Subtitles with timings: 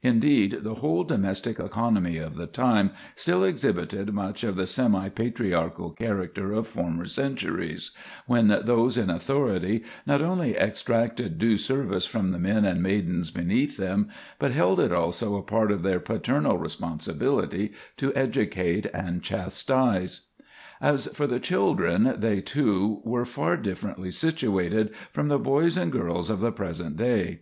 [0.00, 5.90] Indeed, the whole domestic economy of the time still exhibited much of the semi patriarchal
[5.90, 7.90] character of former centuries,
[8.26, 13.76] when those in authority not only exacted due service from the men and maidens beneath
[13.76, 14.08] them,
[14.38, 20.28] but held it also as part of their paternal responsibility to educate and chastise.
[20.80, 26.30] As for the children, they too were far differently situated from the boys and girls
[26.30, 27.40] of the present day.